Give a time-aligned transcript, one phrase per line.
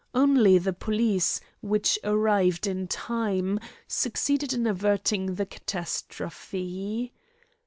[0.15, 7.13] Only the police, which arrived in time, succeeded in averting the catastrophe.